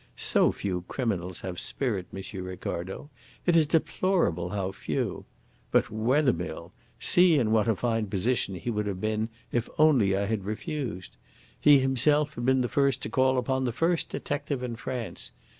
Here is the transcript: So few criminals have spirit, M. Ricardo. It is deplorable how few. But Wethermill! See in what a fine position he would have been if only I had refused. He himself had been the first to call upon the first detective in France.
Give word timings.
So 0.15 0.51
few 0.51 0.83
criminals 0.87 1.41
have 1.41 1.59
spirit, 1.59 2.07
M. 2.11 2.43
Ricardo. 2.43 3.11
It 3.45 3.55
is 3.55 3.67
deplorable 3.67 4.49
how 4.49 4.71
few. 4.71 5.25
But 5.69 5.91
Wethermill! 5.91 6.71
See 6.99 7.35
in 7.37 7.51
what 7.51 7.67
a 7.67 7.75
fine 7.75 8.07
position 8.07 8.55
he 8.55 8.71
would 8.71 8.87
have 8.87 8.99
been 8.99 9.29
if 9.51 9.69
only 9.77 10.17
I 10.17 10.25
had 10.25 10.43
refused. 10.43 11.17
He 11.59 11.77
himself 11.77 12.33
had 12.33 12.47
been 12.47 12.61
the 12.61 12.67
first 12.67 13.03
to 13.03 13.09
call 13.11 13.37
upon 13.37 13.65
the 13.65 13.71
first 13.71 14.09
detective 14.09 14.63
in 14.63 14.75
France. 14.75 15.29